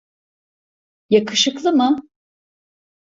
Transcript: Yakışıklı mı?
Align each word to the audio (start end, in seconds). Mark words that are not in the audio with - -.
Yakışıklı 1.09 1.71
mı? 1.73 2.01